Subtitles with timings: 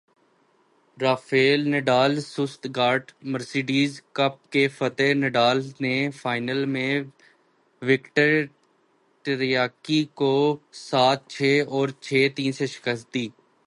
[0.97, 7.01] Rafale Nadal Stuttgart Mercedes Cup کے فاتح Nadal نے فائنل میں
[7.81, 8.31] وکٹر
[9.25, 10.33] ٹرائیکی کو
[10.81, 13.27] سات چھے اور چھے تین سے شکست دی